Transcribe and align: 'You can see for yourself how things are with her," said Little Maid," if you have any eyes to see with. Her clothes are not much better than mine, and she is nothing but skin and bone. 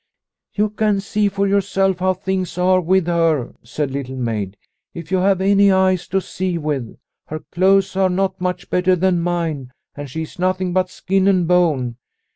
'You 0.57 0.71
can 0.71 0.99
see 0.99 1.29
for 1.29 1.47
yourself 1.47 1.99
how 1.99 2.15
things 2.15 2.57
are 2.57 2.81
with 2.81 3.05
her," 3.05 3.53
said 3.61 3.91
Little 3.91 4.15
Maid," 4.15 4.57
if 4.95 5.11
you 5.11 5.19
have 5.19 5.41
any 5.41 5.71
eyes 5.71 6.07
to 6.07 6.19
see 6.19 6.57
with. 6.57 6.97
Her 7.27 7.41
clothes 7.51 7.95
are 7.95 8.09
not 8.09 8.41
much 8.41 8.71
better 8.71 8.95
than 8.95 9.21
mine, 9.21 9.71
and 9.93 10.09
she 10.09 10.23
is 10.23 10.39
nothing 10.39 10.73
but 10.73 10.89
skin 10.89 11.27
and 11.27 11.47
bone. 11.47 11.97